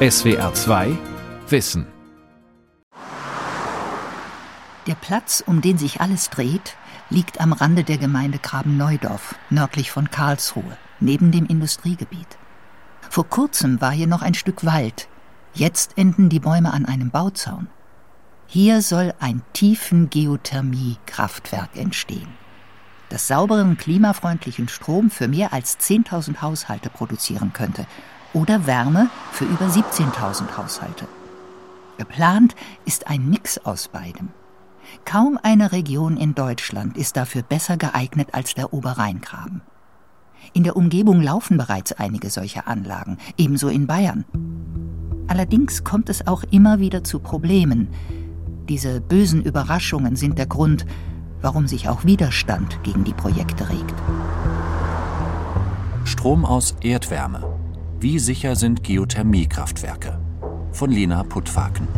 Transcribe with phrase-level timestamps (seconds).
[0.00, 0.96] SWR 2
[1.48, 1.84] Wissen.
[4.86, 6.76] Der Platz, um den sich alles dreht,
[7.10, 12.38] liegt am Rande der Gemeinde Graben-Neudorf, nördlich von Karlsruhe, neben dem Industriegebiet.
[13.10, 15.08] Vor kurzem war hier noch ein Stück Wald.
[15.52, 17.66] Jetzt enden die Bäume an einem Bauzaun.
[18.46, 22.28] Hier soll ein tiefen Geothermie-Kraftwerk entstehen,
[23.08, 27.84] das sauberen, klimafreundlichen Strom für mehr als 10.000 Haushalte produzieren könnte
[28.32, 31.06] oder Wärme für über 17.000 Haushalte.
[31.96, 34.28] Geplant ist ein Mix aus beidem.
[35.04, 39.62] Kaum eine Region in Deutschland ist dafür besser geeignet als der Oberrheingraben.
[40.52, 44.24] In der Umgebung laufen bereits einige solcher Anlagen, ebenso in Bayern.
[45.26, 47.88] Allerdings kommt es auch immer wieder zu Problemen.
[48.68, 50.86] Diese bösen Überraschungen sind der Grund,
[51.42, 53.94] warum sich auch Widerstand gegen die Projekte regt.
[56.04, 57.67] Strom aus Erdwärme.
[58.00, 60.20] Wie sicher sind Geothermiekraftwerke?
[60.70, 61.88] Von Lena Puttfaken.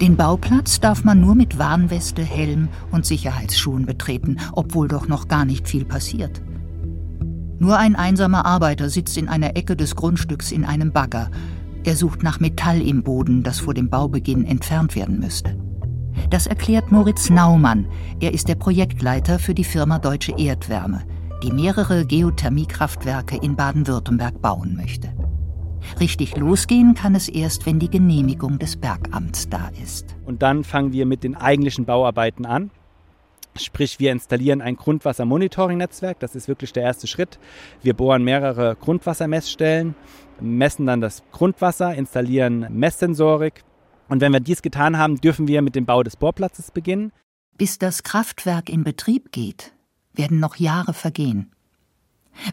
[0.00, 5.44] Den Bauplatz darf man nur mit Warnweste, Helm und Sicherheitsschuhen betreten, obwohl doch noch gar
[5.44, 6.42] nicht viel passiert.
[7.60, 11.30] Nur ein einsamer Arbeiter sitzt in einer Ecke des Grundstücks in einem Bagger.
[11.84, 15.56] Er sucht nach Metall im Boden, das vor dem Baubeginn entfernt werden müsste.
[16.28, 17.86] Das erklärt Moritz Naumann.
[18.18, 21.04] Er ist der Projektleiter für die Firma Deutsche Erdwärme
[21.42, 25.12] die mehrere Geothermiekraftwerke in Baden-Württemberg bauen möchte.
[26.00, 30.16] Richtig losgehen kann es erst, wenn die Genehmigung des Bergamts da ist.
[30.24, 32.70] Und dann fangen wir mit den eigentlichen Bauarbeiten an.
[33.56, 36.20] Sprich, wir installieren ein Grundwassermonitoring-Netzwerk.
[36.20, 37.38] Das ist wirklich der erste Schritt.
[37.82, 39.94] Wir bohren mehrere Grundwassermessstellen,
[40.40, 43.64] messen dann das Grundwasser, installieren Messsensorik.
[44.08, 47.12] Und wenn wir dies getan haben, dürfen wir mit dem Bau des Bohrplatzes beginnen.
[47.56, 49.72] Bis das Kraftwerk in Betrieb geht,
[50.16, 51.50] werden noch Jahre vergehen.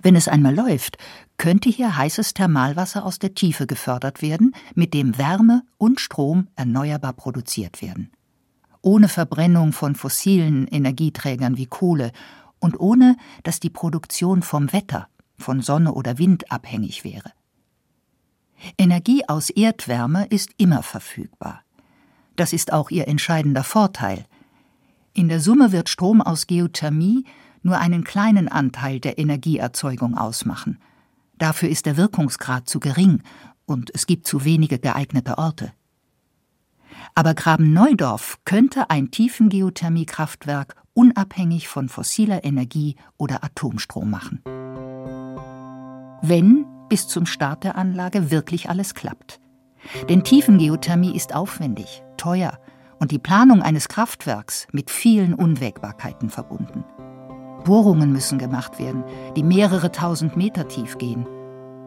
[0.02, 0.97] Wenn es einmal läuft,
[1.38, 7.14] könnte hier heißes Thermalwasser aus der Tiefe gefördert werden, mit dem Wärme und Strom erneuerbar
[7.14, 8.11] produziert werden.
[8.81, 12.11] Ohne Verbrennung von fossilen Energieträgern wie Kohle
[12.60, 17.32] und ohne, dass die Produktion vom Wetter, von Sonne oder Wind abhängig wäre.
[18.77, 21.61] Energie aus Erdwärme ist immer verfügbar.
[22.36, 24.26] Das ist auch ihr entscheidender Vorteil.
[25.14, 27.26] In der Summe wird Strom aus Geothermie
[27.63, 30.79] nur einen kleinen Anteil der Energieerzeugung ausmachen.
[31.37, 33.23] Dafür ist der Wirkungsgrad zu gering
[33.65, 35.71] und es gibt zu wenige geeignete Orte.
[37.15, 44.41] Aber Graben-Neudorf könnte ein Tiefengeothermiekraftwerk unabhängig von fossiler Energie oder Atomstrom machen.
[46.21, 49.39] Wenn bis zum Start der Anlage wirklich alles klappt.
[50.09, 52.59] Denn Tiefengeothermie ist aufwendig, teuer
[52.99, 56.85] und die Planung eines Kraftwerks mit vielen Unwägbarkeiten verbunden.
[57.63, 59.03] Bohrungen müssen gemacht werden,
[59.35, 61.25] die mehrere tausend Meter tief gehen,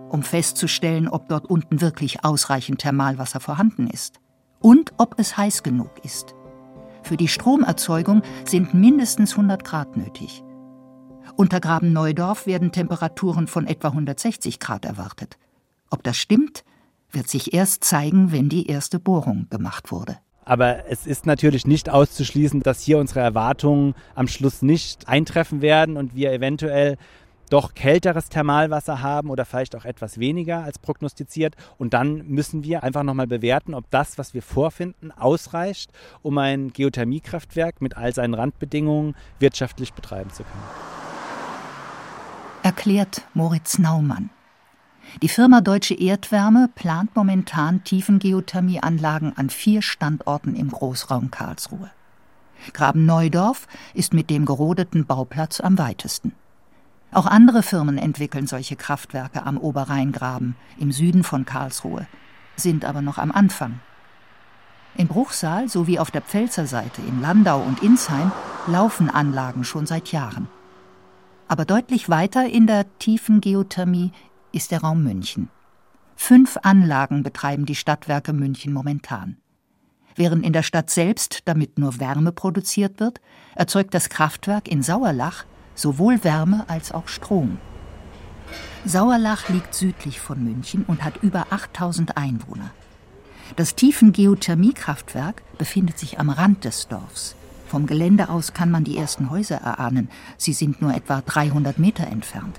[0.09, 4.20] um festzustellen, ob dort unten wirklich ausreichend Thermalwasser vorhanden ist
[4.60, 6.34] und ob es heiß genug ist.
[7.03, 10.42] Für die Stromerzeugung sind mindestens 100 Grad nötig.
[11.37, 15.38] Unter Graben Neudorf werden Temperaturen von etwa 160 Grad erwartet.
[15.91, 16.64] Ob das stimmt,
[17.10, 20.19] wird sich erst zeigen, wenn die erste Bohrung gemacht wurde.
[20.47, 25.97] Aber es ist natürlich nicht auszuschließen, dass hier unsere Erwartungen am Schluss nicht eintreffen werden
[25.97, 26.97] und wir eventuell
[27.51, 31.56] doch kälteres Thermalwasser haben oder vielleicht auch etwas weniger als prognostiziert.
[31.79, 35.91] Und dann müssen wir einfach nochmal bewerten, ob das, was wir vorfinden, ausreicht,
[36.23, 40.65] um ein Geothermiekraftwerk mit all seinen Randbedingungen wirtschaftlich betreiben zu können.
[42.62, 44.31] Erklärt Moritz Naumann.
[45.22, 51.91] Die Firma Deutsche Erdwärme plant momentan Tiefengeothermieanlagen an vier Standorten im Großraum Karlsruhe.
[52.75, 56.32] Graben Neudorf ist mit dem gerodeten Bauplatz am weitesten.
[57.12, 62.06] Auch andere Firmen entwickeln solche Kraftwerke am Oberrheingraben im Süden von Karlsruhe,
[62.56, 63.81] sind aber noch am Anfang.
[64.99, 68.32] In Bruchsal sowie auf der Pfälzer Seite in Landau und Insheim
[68.66, 70.49] laufen Anlagen schon seit Jahren.
[71.49, 74.12] Aber deutlich weiter in der tiefen Geothermie
[74.56, 75.50] ist der Raum München.
[76.17, 79.37] Fünf Anlagen betreiben die Stadtwerke München momentan.
[80.14, 83.20] Während in der Stadt selbst damit nur Wärme produziert wird,
[83.55, 85.44] erzeugt das Kraftwerk in Sauerlach
[85.75, 87.58] sowohl Wärme als auch Strom.
[88.87, 92.70] Sauerlach liegt südlich von München und hat über 8000 Einwohner.
[93.56, 97.37] Das Tiefengeothermiekraftwerk befindet sich am Rand des Dorfs.
[97.69, 100.08] Vom Gelände aus kann man die ersten Häuser erahnen.
[100.38, 102.58] Sie sind nur etwa 300 Meter entfernt.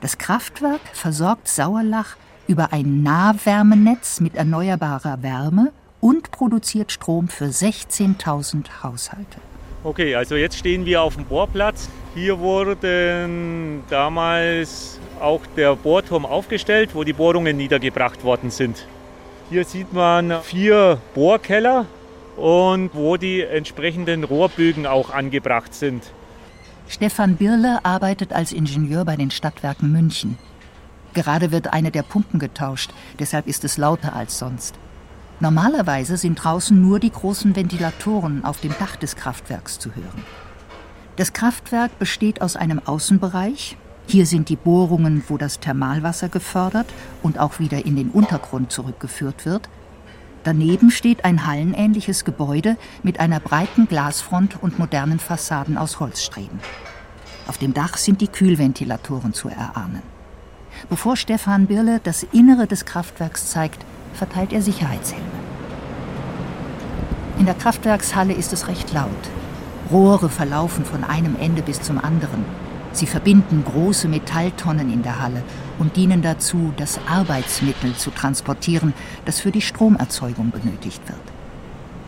[0.00, 2.16] Das Kraftwerk versorgt Sauerlach
[2.48, 9.38] über ein Nahwärmenetz mit erneuerbarer Wärme und produziert Strom für 16.000 Haushalte.
[9.84, 11.90] Okay, also jetzt stehen wir auf dem Bohrplatz.
[12.14, 18.86] Hier wurden damals auch der Bohrturm aufgestellt, wo die Bohrungen niedergebracht worden sind.
[19.50, 21.84] Hier sieht man vier Bohrkeller
[22.36, 26.04] und wo die entsprechenden Rohrbögen auch angebracht sind.
[26.90, 30.36] Stefan Birle arbeitet als Ingenieur bei den Stadtwerken München.
[31.14, 32.90] Gerade wird eine der Pumpen getauscht,
[33.20, 34.74] deshalb ist es lauter als sonst.
[35.38, 40.24] Normalerweise sind draußen nur die großen Ventilatoren auf dem Dach des Kraftwerks zu hören.
[41.14, 43.76] Das Kraftwerk besteht aus einem Außenbereich.
[44.08, 46.88] Hier sind die Bohrungen, wo das Thermalwasser gefördert
[47.22, 49.68] und auch wieder in den Untergrund zurückgeführt wird.
[50.44, 56.60] Daneben steht ein hallenähnliches Gebäude mit einer breiten Glasfront und modernen Fassaden aus Holzstreben.
[57.46, 60.02] Auf dem Dach sind die Kühlventilatoren zu erahnen.
[60.88, 63.84] Bevor Stefan Birle das Innere des Kraftwerks zeigt,
[64.14, 65.24] verteilt er Sicherheitshelme.
[67.38, 69.10] In der Kraftwerkshalle ist es recht laut.
[69.90, 72.44] Rohre verlaufen von einem Ende bis zum anderen.
[72.92, 75.42] Sie verbinden große Metalltonnen in der Halle
[75.80, 78.94] und dienen dazu, das Arbeitsmittel zu transportieren,
[79.24, 81.18] das für die Stromerzeugung benötigt wird.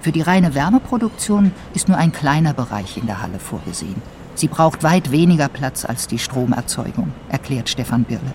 [0.00, 4.00] Für die reine Wärmeproduktion ist nur ein kleiner Bereich in der Halle vorgesehen.
[4.34, 8.32] Sie braucht weit weniger Platz als die Stromerzeugung, erklärt Stefan Birle.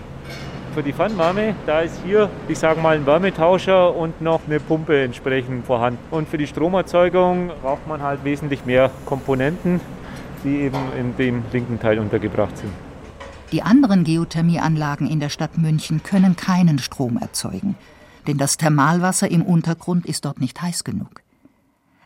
[0.74, 5.02] Für die Pfannenwärme, da ist hier, ich sage mal, ein Wärmetauscher und noch eine Pumpe
[5.02, 5.98] entsprechend vorhanden.
[6.10, 9.80] Und für die Stromerzeugung braucht man halt wesentlich mehr Komponenten
[10.44, 12.72] die eben in dem linken Teil untergebracht sind.
[13.50, 17.76] Die anderen Geothermieanlagen in der Stadt München können keinen Strom erzeugen,
[18.26, 21.22] denn das Thermalwasser im Untergrund ist dort nicht heiß genug.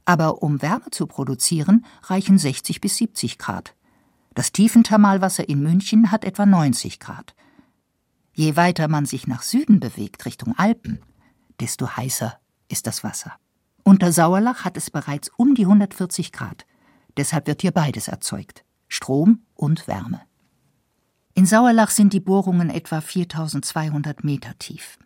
[0.04, 3.74] Aber um Wärme zu produzieren, reichen 60 bis 70 Grad.
[4.34, 7.34] Das Tiefenthermalwasser in München hat etwa 90 Grad.
[8.34, 11.00] Je weiter man sich nach Süden bewegt, Richtung Alpen,
[11.60, 13.32] desto heißer ist das Wasser.
[13.82, 16.66] Unter Sauerlach hat es bereits um die 140 Grad.
[17.16, 20.20] Deshalb wird hier beides erzeugt: Strom und Wärme.
[21.34, 24.98] In Sauerlach sind die Bohrungen etwa 4200 Meter tief.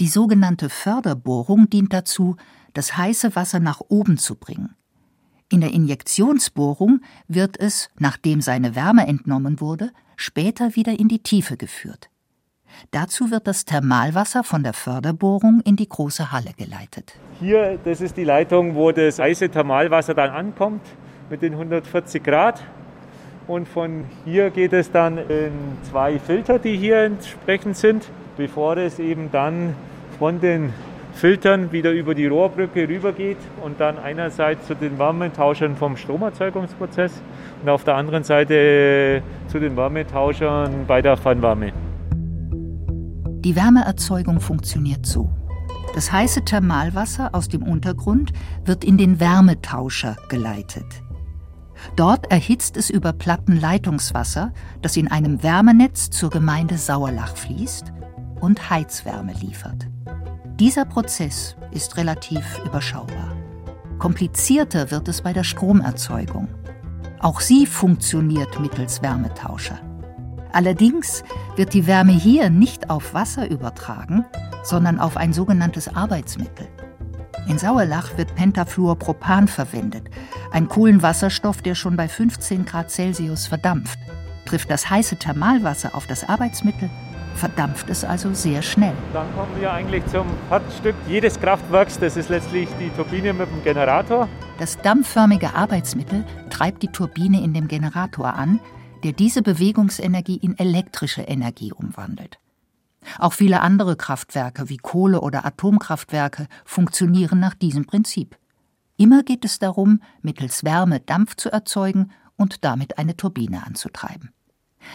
[0.00, 2.36] Die sogenannte Förderbohrung dient dazu,
[2.74, 4.74] das heiße Wasser nach oben zu bringen.
[5.48, 11.56] In der Injektionsbohrung wird es, nachdem seine Wärme entnommen wurde, später wieder in die Tiefe
[11.56, 12.10] geführt.
[12.90, 17.14] Dazu wird das Thermalwasser von der Förderbohrung in die große Halle geleitet.
[17.40, 20.82] Hier, das ist die Leitung, wo das heiße Thermalwasser dann ankommt
[21.30, 22.62] mit den 140 Grad.
[23.46, 25.52] Und von hier geht es dann in
[25.82, 29.74] zwei Filter, die hier entsprechend sind, bevor es eben dann
[30.18, 30.72] von den
[31.12, 37.12] Filtern wieder über die Rohrbrücke rübergeht und dann einerseits zu den Wärmetauschern vom Stromerzeugungsprozess
[37.62, 41.72] und auf der anderen Seite zu den Wärmetauschern bei der Fernwärme.
[43.44, 45.30] Die Wärmeerzeugung funktioniert so.
[45.94, 48.32] Das heiße Thermalwasser aus dem Untergrund
[48.64, 51.03] wird in den Wärmetauscher geleitet.
[51.96, 54.52] Dort erhitzt es über Platten Leitungswasser,
[54.82, 57.92] das in einem Wärmenetz zur Gemeinde Sauerlach fließt
[58.40, 59.88] und Heizwärme liefert.
[60.58, 63.36] Dieser Prozess ist relativ überschaubar.
[63.98, 66.48] Komplizierter wird es bei der Stromerzeugung.
[67.20, 69.78] Auch sie funktioniert mittels Wärmetauscher.
[70.52, 71.24] Allerdings
[71.56, 74.24] wird die Wärme hier nicht auf Wasser übertragen,
[74.62, 76.68] sondern auf ein sogenanntes Arbeitsmittel.
[77.46, 80.08] In Sauerlach wird Pentafluorpropan verwendet,
[80.50, 83.98] ein Kohlenwasserstoff, der schon bei 15 Grad Celsius verdampft.
[84.46, 86.88] Trifft das heiße Thermalwasser auf das Arbeitsmittel,
[87.34, 88.94] verdampft es also sehr schnell.
[89.12, 93.62] Dann kommen wir eigentlich zum Herzstück jedes Kraftwerks, das ist letztlich die Turbine mit dem
[93.62, 94.26] Generator.
[94.58, 98.58] Das dampfförmige Arbeitsmittel treibt die Turbine in dem Generator an,
[99.02, 102.38] der diese Bewegungsenergie in elektrische Energie umwandelt.
[103.18, 108.36] Auch viele andere Kraftwerke wie Kohle- oder Atomkraftwerke funktionieren nach diesem Prinzip.
[108.96, 114.30] Immer geht es darum, mittels Wärme Dampf zu erzeugen und damit eine Turbine anzutreiben.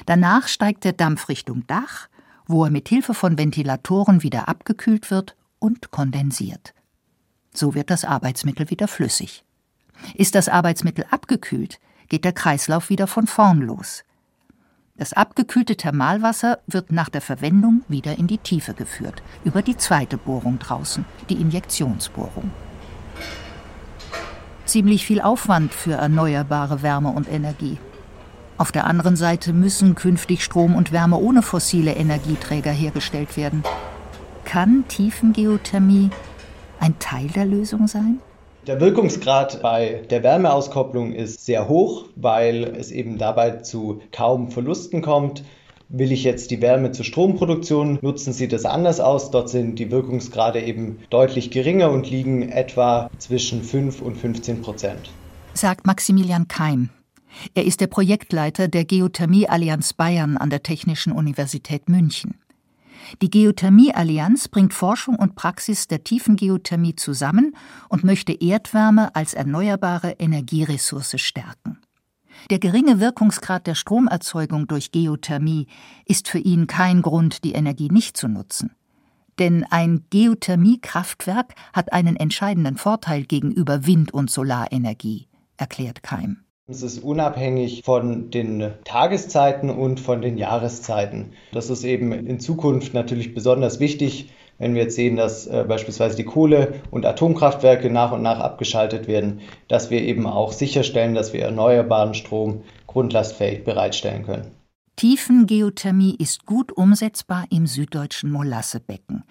[0.05, 2.07] Danach steigt der Dampf Richtung Dach,
[2.45, 6.73] wo er mit Hilfe von Ventilatoren wieder abgekühlt wird und kondensiert.
[7.53, 9.43] So wird das Arbeitsmittel wieder flüssig.
[10.13, 14.03] Ist das Arbeitsmittel abgekühlt, geht der Kreislauf wieder von vorn los.
[14.99, 20.17] Das abgekühlte Thermalwasser wird nach der Verwendung wieder in die Tiefe geführt, über die zweite
[20.17, 22.51] Bohrung draußen, die Injektionsbohrung.
[24.65, 27.77] Ziemlich viel Aufwand für erneuerbare Wärme und Energie.
[28.57, 33.63] Auf der anderen Seite müssen künftig Strom und Wärme ohne fossile Energieträger hergestellt werden.
[34.43, 36.09] Kann Tiefengeothermie
[36.81, 38.19] ein Teil der Lösung sein?
[38.69, 45.01] Der Wirkungsgrad bei der Wärmeauskopplung ist sehr hoch, weil es eben dabei zu kaum Verlusten
[45.01, 45.43] kommt.
[45.87, 49.31] Will ich jetzt die Wärme zur Stromproduktion, nutzen Sie das anders aus.
[49.31, 55.09] Dort sind die Wirkungsgrade eben deutlich geringer und liegen etwa zwischen 5 und 15 Prozent.
[55.55, 56.89] Sagt Maximilian Keim.
[57.55, 62.35] Er ist der Projektleiter der Geothermie-Allianz Bayern an der Technischen Universität München.
[63.21, 67.55] Die Geothermie-Allianz bringt Forschung und Praxis der Tiefengeothermie zusammen
[67.89, 71.79] und möchte Erdwärme als erneuerbare Energieressource stärken.
[72.49, 75.67] Der geringe Wirkungsgrad der Stromerzeugung durch Geothermie
[76.05, 78.71] ist für ihn kein Grund, die Energie nicht zu nutzen.
[79.39, 86.43] Denn ein Geothermiekraftwerk hat einen entscheidenden Vorteil gegenüber Wind- und Solarenergie, erklärt Keim.
[86.71, 91.31] Es ist unabhängig von den Tageszeiten und von den Jahreszeiten.
[91.51, 96.15] Das ist eben in Zukunft natürlich besonders wichtig, wenn wir jetzt sehen, dass äh, beispielsweise
[96.15, 101.33] die Kohle- und Atomkraftwerke nach und nach abgeschaltet werden, dass wir eben auch sicherstellen, dass
[101.33, 104.51] wir erneuerbaren Strom grundlastfähig bereitstellen können.
[104.95, 109.23] Tiefengeothermie ist gut umsetzbar im süddeutschen Molassebecken.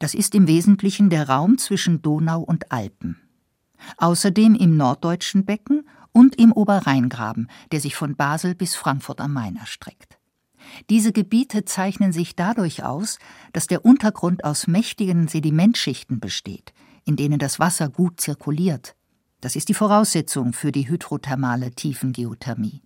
[0.00, 3.16] Das ist im Wesentlichen der Raum zwischen Donau und Alpen.
[3.96, 9.56] Außerdem im norddeutschen Becken und im Oberrheingraben, der sich von Basel bis Frankfurt am Main
[9.56, 10.18] erstreckt.
[10.88, 13.18] Diese Gebiete zeichnen sich dadurch aus,
[13.52, 16.72] dass der Untergrund aus mächtigen Sedimentschichten besteht,
[17.04, 18.94] in denen das Wasser gut zirkuliert.
[19.40, 22.82] Das ist die Voraussetzung für die hydrothermale Tiefengeothermie.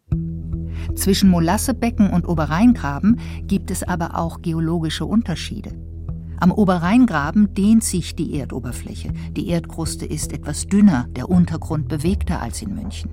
[0.95, 5.94] Zwischen Molassebecken und Oberrheingraben gibt es aber auch geologische Unterschiede.
[6.41, 9.13] Am Oberrheingraben dehnt sich die Erdoberfläche.
[9.33, 13.11] Die Erdkruste ist etwas dünner, der Untergrund bewegter als in München.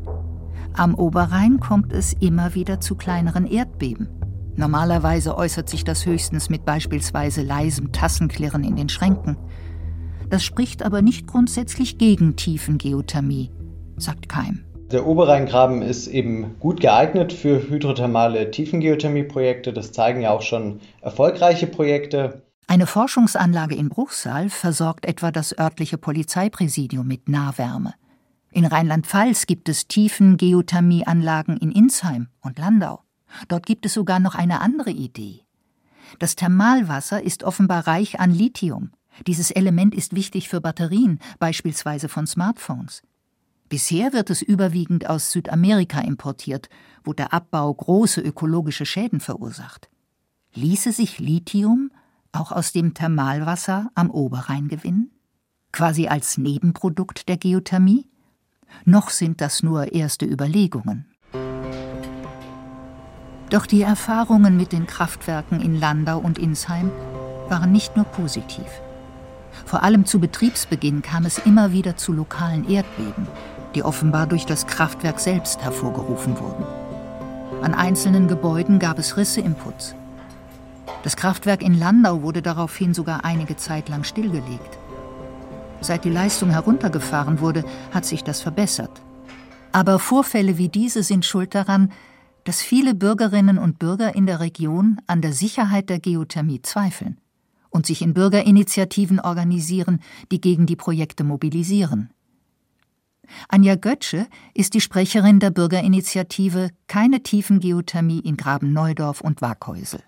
[0.73, 4.09] Am Oberrhein kommt es immer wieder zu kleineren Erdbeben.
[4.55, 9.37] Normalerweise äußert sich das höchstens mit beispielsweise leisem Tassenklirren in den Schränken.
[10.29, 13.51] Das spricht aber nicht grundsätzlich gegen Tiefengeothermie,
[13.97, 14.63] sagt Keim.
[14.91, 19.71] Der Oberrheingraben ist eben gut geeignet für hydrothermale Tiefengeothermie-Projekte.
[19.71, 22.41] Das zeigen ja auch schon erfolgreiche Projekte.
[22.71, 27.95] Eine Forschungsanlage in Bruchsal versorgt etwa das örtliche Polizeipräsidium mit Nahwärme.
[28.49, 33.03] In Rheinland-Pfalz gibt es Tiefengeothermieanlagen in Insheim und Landau.
[33.49, 35.41] Dort gibt es sogar noch eine andere Idee.
[36.17, 38.91] Das Thermalwasser ist offenbar reich an Lithium.
[39.27, 43.01] Dieses Element ist wichtig für Batterien, beispielsweise von Smartphones.
[43.67, 46.69] Bisher wird es überwiegend aus Südamerika importiert,
[47.03, 49.89] wo der Abbau große ökologische Schäden verursacht.
[50.53, 51.91] Ließe sich Lithium
[52.31, 55.11] auch aus dem Thermalwasser am Oberrhein gewinnen?
[55.71, 58.07] Quasi als Nebenprodukt der Geothermie?
[58.85, 61.05] Noch sind das nur erste Überlegungen.
[63.49, 66.89] Doch die Erfahrungen mit den Kraftwerken in Landau und Insheim
[67.49, 68.65] waren nicht nur positiv.
[69.65, 73.27] Vor allem zu Betriebsbeginn kam es immer wieder zu lokalen Erdbeben,
[73.75, 76.65] die offenbar durch das Kraftwerk selbst hervorgerufen wurden.
[77.61, 79.95] An einzelnen Gebäuden gab es Risse im Putz.
[81.03, 84.77] Das Kraftwerk in Landau wurde daraufhin sogar einige Zeit lang stillgelegt.
[85.81, 89.01] Seit die Leistung heruntergefahren wurde, hat sich das verbessert.
[89.71, 91.91] Aber Vorfälle wie diese sind schuld daran,
[92.43, 97.19] dass viele Bürgerinnen und Bürger in der Region an der Sicherheit der Geothermie zweifeln
[97.69, 102.11] und sich in Bürgerinitiativen organisieren, die gegen die Projekte mobilisieren.
[103.47, 110.01] Anja Götzsche ist die Sprecherin der Bürgerinitiative Keine Tiefengeothermie in Graben-Neudorf und Waghäusel.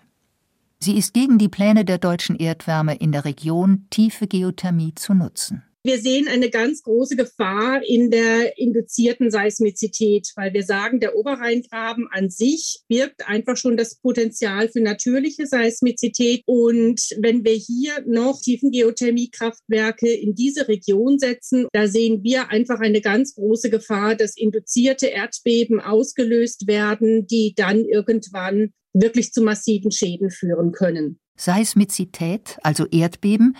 [0.84, 5.62] Sie ist gegen die Pläne der deutschen Erdwärme in der Region tiefe Geothermie zu nutzen.
[5.86, 12.08] Wir sehen eine ganz große Gefahr in der induzierten Seismizität, weil wir sagen, der Oberrheingraben
[12.10, 16.42] an sich birgt einfach schon das Potenzial für natürliche Seismizität.
[16.46, 23.02] Und wenn wir hier noch Tiefengeothermiekraftwerke in diese Region setzen, da sehen wir einfach eine
[23.02, 30.30] ganz große Gefahr, dass induzierte Erdbeben ausgelöst werden, die dann irgendwann wirklich zu massiven Schäden
[30.30, 31.20] führen können.
[31.36, 33.54] Seismizität, also Erdbeben,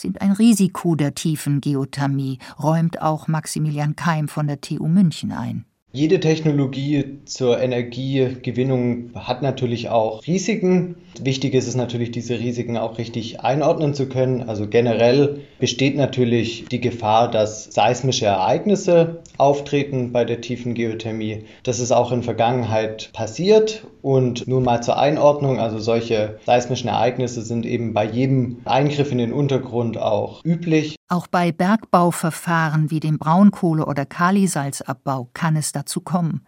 [0.00, 5.64] sind ein Risiko der tiefen Geothermie, räumt auch Maximilian Keim von der TU München ein.
[5.92, 10.94] Jede Technologie zur Energiegewinnung hat natürlich auch Risiken.
[11.20, 14.48] Wichtig ist es natürlich, diese Risiken auch richtig einordnen zu können.
[14.48, 21.44] Also generell besteht natürlich die Gefahr, dass seismische Ereignisse auftreten bei der tiefen Geothermie.
[21.64, 27.42] Das ist auch in Vergangenheit passiert und nur mal zur Einordnung, also solche seismischen Ereignisse
[27.42, 30.96] sind eben bei jedem Eingriff in den Untergrund auch üblich.
[31.08, 36.42] Auch bei Bergbauverfahren wie dem Braunkohle- oder Kalisalzabbau kann es dazu kommen.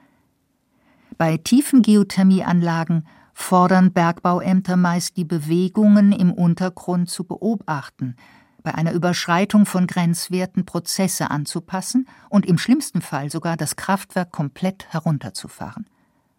[1.18, 8.16] Bei tiefen Geothermieanlagen fordern Bergbauämter meist die Bewegungen im Untergrund zu beobachten,
[8.62, 14.92] bei einer Überschreitung von Grenzwerten Prozesse anzupassen und im schlimmsten Fall sogar das Kraftwerk komplett
[14.92, 15.86] herunterzufahren.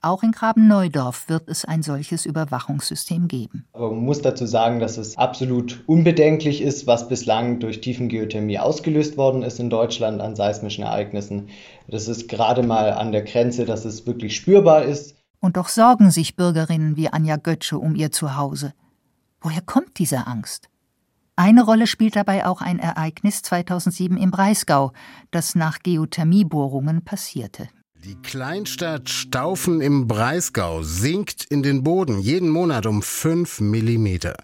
[0.06, 3.66] Auch in Graben-Neudorf wird es ein solches Überwachungssystem geben.
[3.72, 9.16] Aber man muss dazu sagen, dass es absolut unbedenklich ist, was bislang durch Tiefengeothermie ausgelöst
[9.16, 11.48] worden ist in Deutschland an seismischen Ereignissen.
[11.88, 15.16] Das ist gerade mal an der Grenze, dass es wirklich spürbar ist.
[15.40, 18.74] Und doch sorgen sich Bürgerinnen wie Anja Götzsche um ihr Zuhause.
[19.40, 20.68] Woher kommt diese Angst?
[21.38, 24.92] Eine Rolle spielt dabei auch ein Ereignis 2007 im Breisgau,
[25.32, 27.70] das nach Geothermiebohrungen passierte.
[28.06, 34.36] Die Kleinstadt Staufen im Breisgau sinkt in den Boden jeden Monat um 5 Millimeter.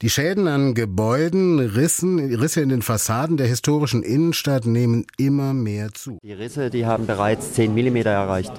[0.00, 5.92] Die Schäden an Gebäuden, Rissen, Risse in den Fassaden der historischen Innenstadt nehmen immer mehr
[5.92, 6.16] zu.
[6.22, 8.52] Die Risse, die haben bereits 10 Millimeter erreicht,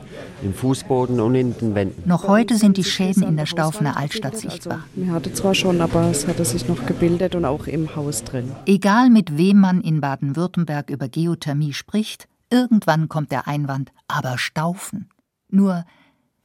[0.44, 2.08] im Fußboden und in den Wänden.
[2.08, 4.86] Noch heute sind die Schäden in der Staufener Altstadt sichtbar.
[4.96, 8.24] Also, mir hatte zwar schon, aber es hatte sich noch gebildet und auch im Haus
[8.24, 8.52] drin.
[8.68, 15.10] Egal mit wem man in Baden-Württemberg über Geothermie spricht, Irgendwann kommt der Einwand, aber Staufen.
[15.50, 15.84] Nur,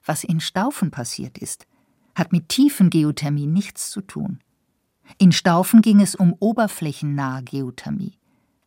[0.04, 1.68] was in Staufen passiert ist,
[2.16, 4.40] hat mit Tiefengeothermie nichts zu tun.
[5.18, 8.18] In Staufen ging es um oberflächennahe Geothermie.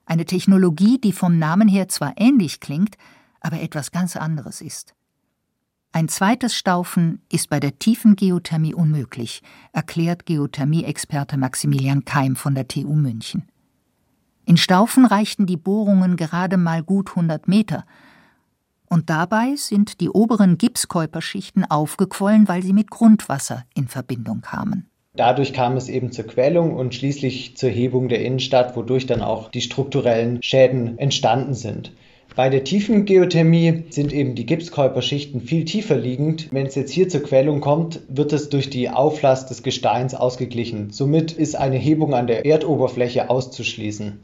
[0.05, 2.95] Eine Technologie, die vom Namen her zwar ähnlich klingt,
[3.41, 4.95] aber etwas ganz anderes ist.
[5.91, 12.69] Ein zweites Staufen ist bei der tiefen Geothermie unmöglich, erklärt Geothermie-Experte Maximilian Keim von der
[12.69, 13.51] TU München.
[14.45, 17.85] In Staufen reichten die Bohrungen gerade mal gut 100 Meter.
[18.89, 24.89] Und dabei sind die oberen Gipskäuperschichten aufgequollen, weil sie mit Grundwasser in Verbindung kamen.
[25.15, 29.49] Dadurch kam es eben zur Quellung und schließlich zur Hebung der Innenstadt, wodurch dann auch
[29.49, 31.93] die strukturellen Schäden entstanden sind.
[32.35, 36.47] Bei der tiefen Geothermie sind eben die Gipskäuperschichten viel tiefer liegend.
[36.51, 40.89] Wenn es jetzt hier zur Quellung kommt, wird es durch die Auflast des Gesteins ausgeglichen.
[40.89, 44.19] Somit ist eine Hebung an der Erdoberfläche auszuschließen.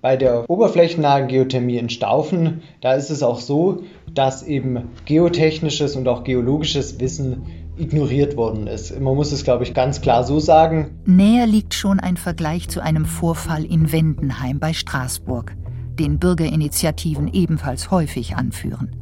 [0.00, 3.82] Bei der oberflächennahen Geothermie in Staufen, da ist es auch so,
[4.12, 7.42] dass eben geotechnisches und auch geologisches Wissen
[7.76, 8.98] ignoriert worden ist.
[9.00, 10.98] Man muss es, glaube ich, ganz klar so sagen.
[11.04, 15.56] Näher liegt schon ein Vergleich zu einem Vorfall in Wendenheim bei Straßburg,
[15.98, 18.96] den Bürgerinitiativen ebenfalls häufig anführen.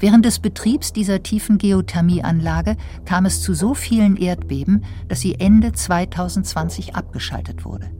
[0.00, 5.72] Während des Betriebs dieser tiefen Geothermieanlage kam es zu so vielen Erdbeben, dass sie Ende
[5.72, 7.90] 2020 abgeschaltet wurde.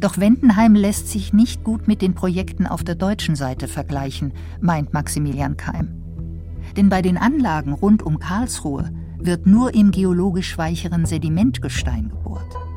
[0.00, 4.92] Doch Wendenheim lässt sich nicht gut mit den Projekten auf der deutschen Seite vergleichen, meint
[4.92, 6.02] Maximilian Keim.
[6.76, 12.67] Denn bei den Anlagen rund um Karlsruhe wird nur im geologisch weicheren Sedimentgestein gebohrt.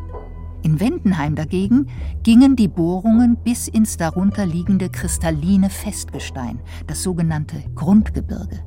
[0.63, 1.87] In Wendenheim dagegen
[2.21, 8.59] gingen die Bohrungen bis ins darunter liegende kristalline Festgestein, das sogenannte Grundgebirge.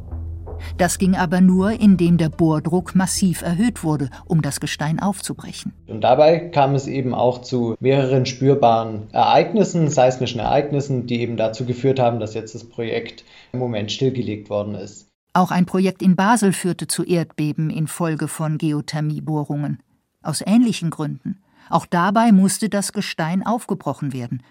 [0.77, 5.73] Das ging aber nur, indem der Bohrdruck massiv erhöht wurde, um das Gestein aufzubrechen.
[5.87, 11.65] Und dabei kam es eben auch zu mehreren spürbaren Ereignissen, seismischen Ereignissen, die eben dazu
[11.65, 15.09] geführt haben, dass jetzt das Projekt im Moment stillgelegt worden ist.
[15.33, 19.81] Auch ein Projekt in Basel führte zu Erdbeben infolge von Geothermiebohrungen.
[20.23, 21.44] Aus ähnlichen Gründen.
[21.71, 24.43] Auch dabei musste das Gestein aufgebrochen werden.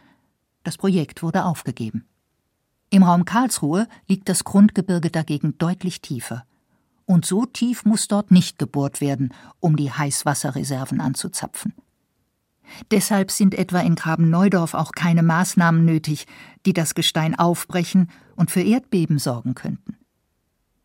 [0.63, 2.05] Das Projekt wurde aufgegeben.
[2.89, 6.45] Im Raum Karlsruhe liegt das Grundgebirge dagegen deutlich tiefer.
[7.05, 11.73] Und so tief muss dort nicht gebohrt werden, um die Heißwasserreserven anzuzapfen.
[12.91, 16.27] Deshalb sind etwa in Graben-Neudorf auch keine Maßnahmen nötig,
[16.65, 19.97] die das Gestein aufbrechen und für Erdbeben sorgen könnten.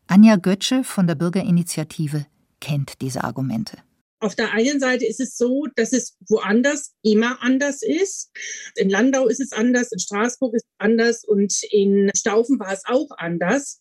[0.06, 2.26] Anja Götzsche von der Bürgerinitiative
[2.60, 3.78] kennt diese Argumente.
[4.20, 8.30] Auf der einen Seite ist es so, dass es woanders immer anders ist.
[8.74, 12.82] In Landau ist es anders, in Straßburg ist es anders und in Staufen war es
[12.86, 13.80] auch anders.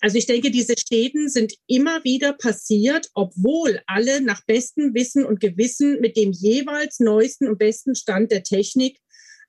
[0.00, 5.40] Also ich denke, diese Schäden sind immer wieder passiert, obwohl alle nach bestem Wissen und
[5.40, 8.98] Gewissen mit dem jeweils neuesten und besten Stand der Technik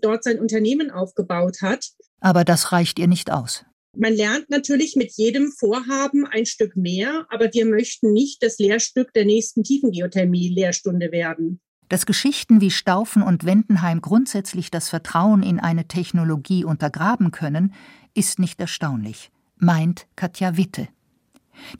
[0.02, 1.90] dort sein Unternehmen aufgebaut hat.
[2.20, 3.66] Aber das reicht ihr nicht aus.
[3.98, 9.14] Man lernt natürlich mit jedem Vorhaben ein Stück mehr, aber wir möchten nicht das Lehrstück
[9.14, 11.60] der nächsten Tiefengeothermie-Lehrstunde werden.
[11.90, 17.74] Dass Geschichten wie Staufen und Wendenheim grundsätzlich das Vertrauen in eine Technologie untergraben können,
[18.14, 20.88] ist nicht erstaunlich, meint Katja Witte.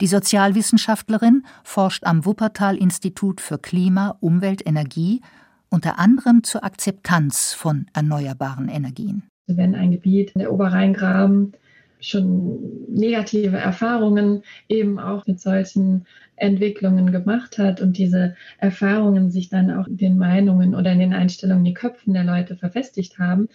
[0.00, 5.20] Die Sozialwissenschaftlerin forscht am Wuppertal-Institut für Klima, Umwelt, Energie,
[5.70, 9.22] unter anderem zur Akzeptanz von erneuerbaren Energien.
[9.46, 11.52] Wenn ein Gebiet in der Oberrheingraben
[12.00, 19.70] schon negative Erfahrungen eben auch mit solchen Entwicklungen gemacht hat und diese Erfahrungen sich dann
[19.70, 23.48] auch in den Meinungen oder in den Einstellungen, die Köpfen der Leute verfestigt haben,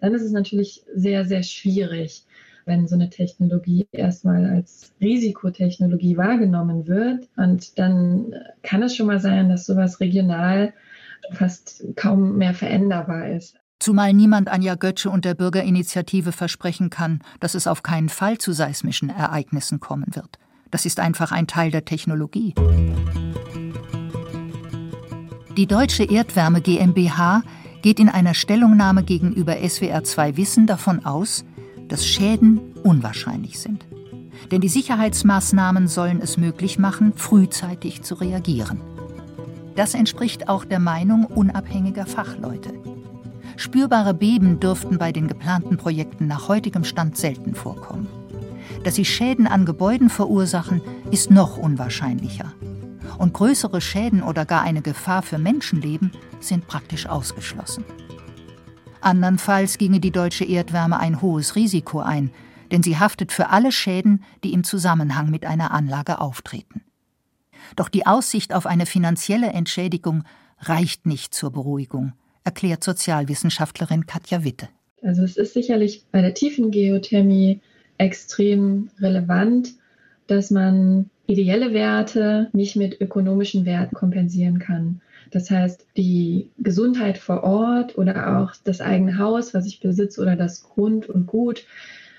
[0.00, 2.24] dann ist es natürlich sehr, sehr schwierig,
[2.64, 7.28] wenn so eine Technologie erstmal als Risikotechnologie wahrgenommen wird.
[7.36, 10.74] Und dann kann es schon mal sein, dass sowas regional
[11.32, 13.58] fast kaum mehr veränderbar ist.
[13.80, 18.52] Zumal niemand Anja Götzsche und der Bürgerinitiative versprechen kann, dass es auf keinen Fall zu
[18.52, 20.38] seismischen Ereignissen kommen wird.
[20.70, 22.54] Das ist einfach ein Teil der Technologie.
[25.56, 27.42] Die Deutsche Erdwärme GmbH
[27.82, 31.44] geht in einer Stellungnahme gegenüber SWR2 Wissen davon aus,
[31.86, 33.86] dass Schäden unwahrscheinlich sind.
[34.50, 38.80] Denn die Sicherheitsmaßnahmen sollen es möglich machen, frühzeitig zu reagieren.
[39.76, 42.72] Das entspricht auch der Meinung unabhängiger Fachleute.
[43.58, 48.06] Spürbare Beben dürften bei den geplanten Projekten nach heutigem Stand selten vorkommen.
[48.84, 52.52] Dass sie Schäden an Gebäuden verursachen, ist noch unwahrscheinlicher.
[53.18, 57.84] Und größere Schäden oder gar eine Gefahr für Menschenleben sind praktisch ausgeschlossen.
[59.00, 62.30] Andernfalls ginge die deutsche Erdwärme ein hohes Risiko ein,
[62.70, 66.82] denn sie haftet für alle Schäden, die im Zusammenhang mit einer Anlage auftreten.
[67.74, 70.22] Doch die Aussicht auf eine finanzielle Entschädigung
[70.60, 72.12] reicht nicht zur Beruhigung,
[72.48, 74.68] erklärt Sozialwissenschaftlerin Katja Witte.
[75.02, 77.60] Also es ist sicherlich bei der tiefen Geothermie
[77.98, 79.74] extrem relevant,
[80.28, 85.02] dass man ideelle Werte nicht mit ökonomischen Werten kompensieren kann.
[85.30, 90.34] Das heißt, die Gesundheit vor Ort oder auch das eigene Haus, was ich besitze, oder
[90.34, 91.66] das Grund und Gut,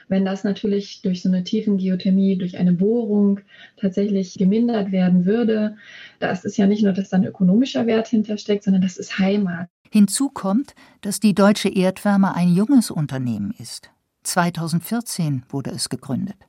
[0.10, 3.40] wenn das natürlich durch so eine tiefen Geothermie, durch eine Bohrung
[3.78, 5.76] tatsächlich gemindert werden würde,
[6.20, 9.70] das ist ja nicht nur, dass da ein ökonomischer Wert hintersteckt, sondern das ist Heimat.
[9.90, 13.92] Hinzu kommt, dass die Deutsche Erdwärme ein junges Unternehmen ist.
[14.24, 16.48] 2014 wurde es gegründet.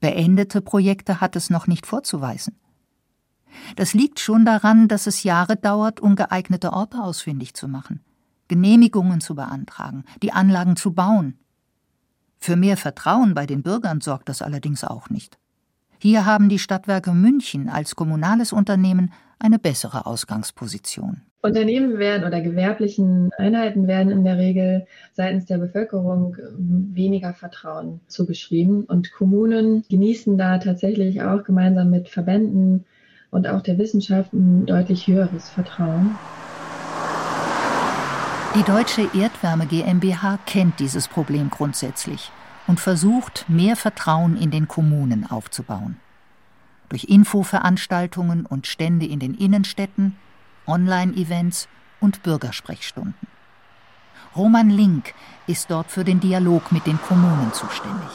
[0.00, 2.58] Beendete Projekte hat es noch nicht vorzuweisen.
[3.76, 8.00] Das liegt schon daran, dass es Jahre dauert, um geeignete Orte ausfindig zu machen,
[8.48, 11.38] Genehmigungen zu beantragen, die Anlagen zu bauen.
[12.38, 15.38] Für mehr Vertrauen bei den Bürgern sorgt das allerdings auch nicht.
[15.98, 21.22] Hier haben die Stadtwerke München als kommunales Unternehmen eine bessere Ausgangsposition.
[21.44, 28.84] Unternehmen werden oder gewerblichen Einheiten werden in der Regel seitens der Bevölkerung weniger Vertrauen zugeschrieben
[28.84, 32.86] und Kommunen genießen da tatsächlich auch gemeinsam mit Verbänden
[33.30, 36.16] und auch der Wissenschaft ein deutlich höheres Vertrauen.
[38.56, 42.32] Die Deutsche Erdwärme GmbH kennt dieses Problem grundsätzlich
[42.66, 45.98] und versucht, mehr Vertrauen in den Kommunen aufzubauen.
[46.88, 50.16] Durch Infoveranstaltungen und Stände in den Innenstädten,
[50.66, 51.68] Online-Events
[52.00, 53.28] und Bürgersprechstunden.
[54.36, 55.14] Roman Link
[55.46, 58.10] ist dort für den Dialog mit den Kommunen zuständig.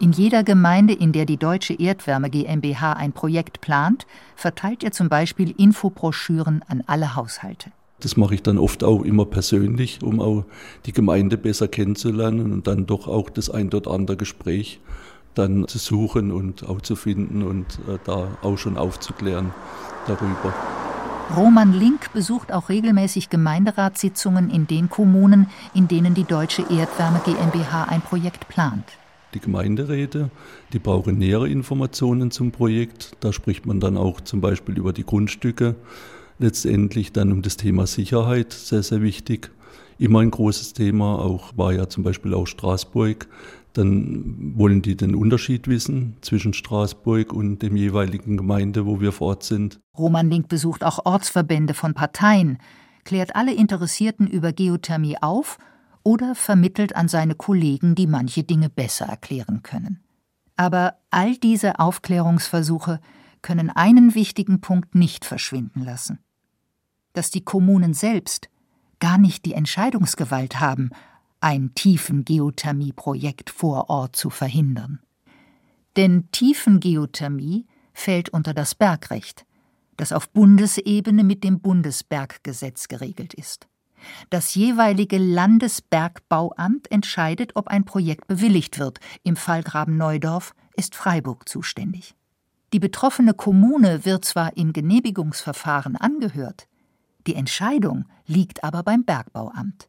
[0.00, 5.08] In jeder Gemeinde, in der die Deutsche Erdwärme GmbH ein Projekt plant, verteilt er zum
[5.08, 7.72] Beispiel Infobroschüren an alle Haushalte.
[8.00, 10.44] Das mache ich dann oft auch immer persönlich, um auch
[10.86, 14.80] die Gemeinde besser kennenzulernen und dann doch auch das ein oder andere Gespräch
[15.34, 19.52] dann zu suchen und auch zu finden und äh, da auch schon aufzuklären
[20.06, 20.54] darüber.
[21.36, 27.84] Roman Link besucht auch regelmäßig Gemeinderatssitzungen in den Kommunen, in denen die Deutsche Erdwärme GmbH
[27.84, 28.84] ein Projekt plant.
[29.34, 30.30] Die Gemeinderäte,
[30.72, 33.12] die brauchen nähere Informationen zum Projekt.
[33.20, 35.76] Da spricht man dann auch zum Beispiel über die Grundstücke
[36.38, 39.50] letztendlich dann um das Thema Sicherheit sehr, sehr wichtig.
[39.98, 43.26] Immer ein großes Thema, auch war ja zum Beispiel auch Straßburg.
[43.72, 49.28] Dann wollen die den Unterschied wissen zwischen Straßburg und dem jeweiligen Gemeinde, wo wir vor
[49.28, 49.78] Ort sind.
[49.96, 52.58] Roman Link besucht auch Ortsverbände von Parteien,
[53.04, 55.58] klärt alle Interessierten über Geothermie auf
[56.02, 60.02] oder vermittelt an seine Kollegen, die manche Dinge besser erklären können.
[60.56, 63.00] Aber all diese Aufklärungsversuche
[63.42, 66.18] können einen wichtigen Punkt nicht verschwinden lassen
[67.18, 68.48] dass die Kommunen selbst
[69.00, 70.90] gar nicht die Entscheidungsgewalt haben,
[71.40, 75.00] ein Tiefengeothermie-Projekt vor Ort zu verhindern.
[75.96, 79.44] Denn Tiefengeothermie fällt unter das Bergrecht,
[79.96, 83.68] das auf Bundesebene mit dem Bundesberggesetz geregelt ist.
[84.30, 89.00] Das jeweilige Landesbergbauamt entscheidet, ob ein Projekt bewilligt wird.
[89.24, 92.14] Im Fall Graben Neudorf ist Freiburg zuständig.
[92.72, 96.68] Die betroffene Kommune wird zwar im Genehmigungsverfahren angehört,
[97.26, 99.88] die Entscheidung liegt aber beim Bergbauamt.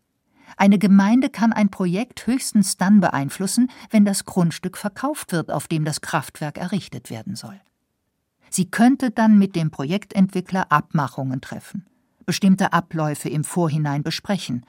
[0.57, 5.85] Eine Gemeinde kann ein Projekt höchstens dann beeinflussen, wenn das Grundstück verkauft wird, auf dem
[5.85, 7.59] das Kraftwerk errichtet werden soll.
[8.49, 11.85] Sie könnte dann mit dem Projektentwickler Abmachungen treffen,
[12.25, 14.65] bestimmte Abläufe im Vorhinein besprechen.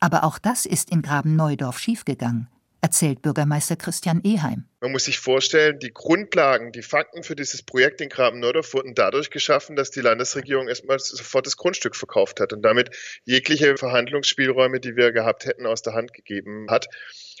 [0.00, 2.48] Aber auch das ist in Graben Neudorf schiefgegangen
[2.82, 4.64] erzählt Bürgermeister Christian Eheim.
[4.80, 9.30] Man muss sich vorstellen, die Grundlagen, die Fakten für dieses Projekt in Graben-Neudorf wurden dadurch
[9.30, 12.90] geschaffen, dass die Landesregierung erstmal sofort das Grundstück verkauft hat und damit
[13.24, 16.88] jegliche Verhandlungsspielräume, die wir gehabt hätten, aus der Hand gegeben hat.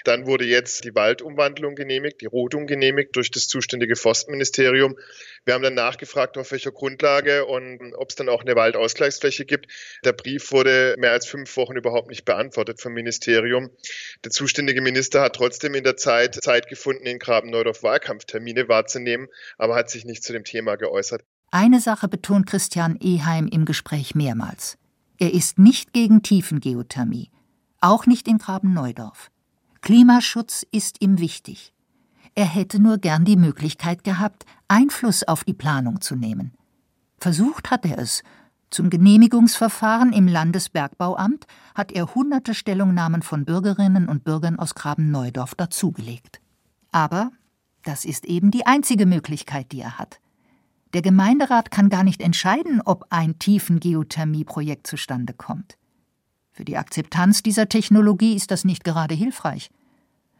[0.04, 4.96] Dann wurde jetzt die Waldumwandlung genehmigt, die Rodung genehmigt durch das zuständige Forstministerium.
[5.44, 9.66] Wir haben dann nachgefragt, auf welcher Grundlage und ob es dann auch eine Waldausgleichsfläche gibt.
[10.04, 13.70] Der Brief wurde mehr als fünf Wochen überhaupt nicht beantwortet vom Ministerium.
[14.24, 19.74] Der zuständige Minister hat trotzdem in der Zeit Zeit gefunden, in Graben-Neudorf Wahlkampftermine wahrzunehmen, aber
[19.74, 21.22] hat sich nicht zu dem Thema geäußert.
[21.50, 24.78] Eine Sache betont Christian Eheim im Gespräch mehrmals.
[25.18, 27.30] Er ist nicht gegen Tiefengeothermie,
[27.80, 29.30] auch nicht in Graben-Neudorf.
[29.82, 31.74] Klimaschutz ist ihm wichtig.
[32.36, 36.54] Er hätte nur gern die Möglichkeit gehabt, Einfluss auf die Planung zu nehmen.
[37.18, 38.22] Versucht hat er es.
[38.70, 46.40] Zum Genehmigungsverfahren im Landesbergbauamt hat er hunderte Stellungnahmen von Bürgerinnen und Bürgern aus Graben-Neudorf dazugelegt.
[46.92, 47.32] Aber
[47.82, 50.20] das ist eben die einzige Möglichkeit, die er hat.
[50.94, 55.76] Der Gemeinderat kann gar nicht entscheiden, ob ein Tiefengeothermieprojekt zustande kommt.
[56.52, 59.70] Für die Akzeptanz dieser Technologie ist das nicht gerade hilfreich.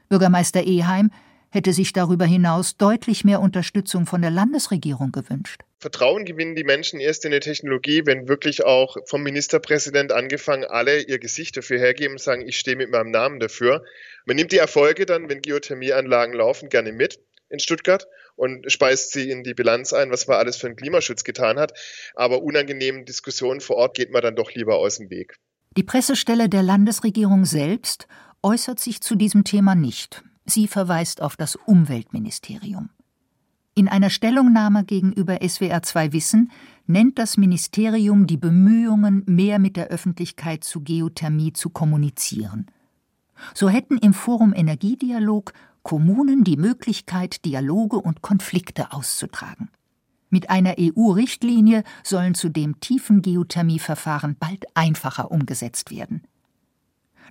[0.09, 1.11] Bürgermeister Eheim
[1.49, 5.63] hätte sich darüber hinaus deutlich mehr Unterstützung von der Landesregierung gewünscht.
[5.79, 11.01] Vertrauen gewinnen die Menschen erst in die Technologie, wenn wirklich auch vom Ministerpräsident angefangen alle
[11.01, 13.85] ihr Gesicht dafür hergeben und sagen, ich stehe mit meinem Namen dafür.
[14.25, 19.31] Man nimmt die Erfolge dann, wenn Geothermieanlagen laufen, gerne mit in Stuttgart und speist sie
[19.31, 21.73] in die Bilanz ein, was man alles für den Klimaschutz getan hat.
[22.15, 25.37] Aber unangenehmen Diskussionen vor Ort geht man dann doch lieber aus dem Weg.
[25.77, 28.07] Die Pressestelle der Landesregierung selbst
[28.43, 30.23] äußert sich zu diesem Thema nicht.
[30.45, 32.91] Sie verweist auf das Umweltministerium.
[33.75, 36.51] In einer Stellungnahme gegenüber SWR2 Wissen
[36.87, 42.67] nennt das Ministerium die Bemühungen, mehr mit der Öffentlichkeit zu Geothermie zu kommunizieren.
[43.55, 49.71] So hätten im Forum Energiedialog Kommunen die Möglichkeit, Dialoge und Konflikte auszutragen.
[50.33, 56.23] Mit einer EU-Richtlinie sollen zudem Tiefengeothermieverfahren bald einfacher umgesetzt werden.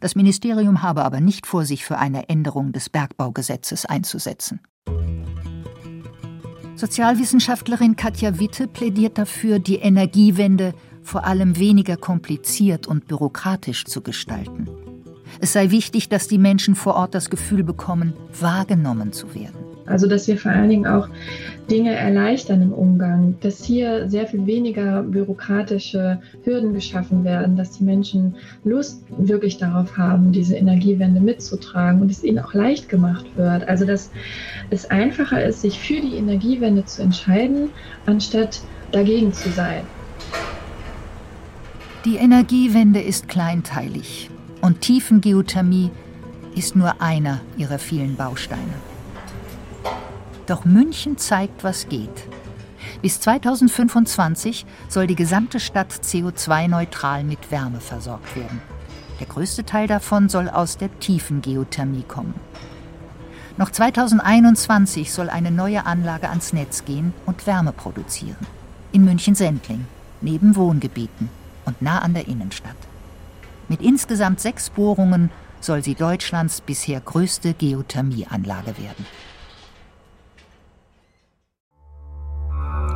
[0.01, 4.59] Das Ministerium habe aber nicht vor, sich für eine Änderung des Bergbaugesetzes einzusetzen.
[6.75, 14.69] Sozialwissenschaftlerin Katja Witte plädiert dafür, die Energiewende vor allem weniger kompliziert und bürokratisch zu gestalten.
[15.39, 19.70] Es sei wichtig, dass die Menschen vor Ort das Gefühl bekommen, wahrgenommen zu werden.
[19.91, 21.07] Also dass wir vor allen Dingen auch
[21.69, 27.83] Dinge erleichtern im Umgang, dass hier sehr viel weniger bürokratische Hürden geschaffen werden, dass die
[27.83, 33.67] Menschen Lust wirklich darauf haben, diese Energiewende mitzutragen und es ihnen auch leicht gemacht wird.
[33.67, 34.11] Also dass
[34.69, 37.69] es einfacher ist, sich für die Energiewende zu entscheiden,
[38.05, 39.83] anstatt dagegen zu sein.
[42.03, 44.29] Die Energiewende ist kleinteilig
[44.61, 45.91] und Tiefengeothermie
[46.55, 48.90] ist nur einer ihrer vielen Bausteine.
[50.47, 52.27] Doch München zeigt, was geht.
[53.01, 58.61] Bis 2025 soll die gesamte Stadt CO2-neutral mit Wärme versorgt werden.
[59.19, 62.33] Der größte Teil davon soll aus der tiefen Geothermie kommen.
[63.57, 68.47] Noch 2021 soll eine neue Anlage ans Netz gehen und Wärme produzieren.
[68.91, 69.85] In München-Sendling,
[70.21, 71.29] neben Wohngebieten
[71.65, 72.75] und nah an der Innenstadt.
[73.67, 79.05] Mit insgesamt sechs Bohrungen soll sie Deutschlands bisher größte Geothermieanlage werden.